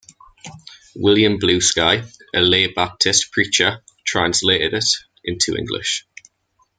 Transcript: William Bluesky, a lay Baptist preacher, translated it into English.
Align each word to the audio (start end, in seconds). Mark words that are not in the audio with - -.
William 0.95 1.37
Bluesky, 1.37 2.03
a 2.33 2.39
lay 2.41 2.65
Baptist 2.65 3.31
preacher, 3.31 3.83
translated 4.03 4.73
it 4.73 4.85
into 5.23 5.55
English. 5.55 6.07